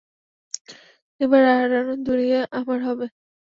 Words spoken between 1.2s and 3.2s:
এবার হারানো দুনিয়া আমার হবে।